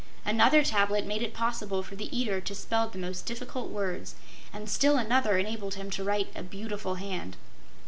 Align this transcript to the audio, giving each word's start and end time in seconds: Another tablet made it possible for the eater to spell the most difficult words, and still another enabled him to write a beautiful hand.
Another 0.25 0.63
tablet 0.63 1.05
made 1.05 1.21
it 1.21 1.31
possible 1.31 1.83
for 1.83 1.95
the 1.95 2.09
eater 2.17 2.41
to 2.41 2.55
spell 2.55 2.87
the 2.89 2.97
most 2.97 3.27
difficult 3.27 3.69
words, 3.69 4.15
and 4.51 4.67
still 4.67 4.97
another 4.97 5.37
enabled 5.37 5.75
him 5.75 5.91
to 5.91 6.03
write 6.03 6.31
a 6.35 6.41
beautiful 6.41 6.95
hand. 6.95 7.37